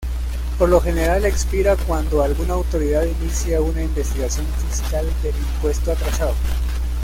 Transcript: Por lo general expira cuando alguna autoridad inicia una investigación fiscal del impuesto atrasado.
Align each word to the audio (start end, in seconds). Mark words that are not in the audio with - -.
Por 0.57 0.67
lo 0.69 0.81
general 0.81 1.25
expira 1.25 1.75
cuando 1.75 2.23
alguna 2.23 2.55
autoridad 2.55 3.03
inicia 3.05 3.61
una 3.61 3.83
investigación 3.83 4.47
fiscal 4.67 5.05
del 5.21 5.35
impuesto 5.37 5.91
atrasado. 5.91 6.33